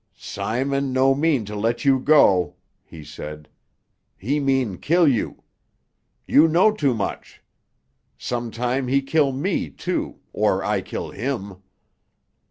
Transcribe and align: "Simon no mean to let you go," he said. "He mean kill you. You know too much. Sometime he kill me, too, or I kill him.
"Simon 0.17 0.91
no 0.91 1.13
mean 1.13 1.45
to 1.45 1.55
let 1.55 1.85
you 1.85 1.99
go," 1.99 2.55
he 2.83 3.03
said. 3.03 3.47
"He 4.17 4.39
mean 4.39 4.79
kill 4.79 5.07
you. 5.07 5.43
You 6.25 6.47
know 6.47 6.71
too 6.71 6.95
much. 6.95 7.43
Sometime 8.17 8.87
he 8.87 9.03
kill 9.03 9.31
me, 9.31 9.69
too, 9.69 10.17
or 10.33 10.63
I 10.65 10.81
kill 10.81 11.11
him. 11.11 11.61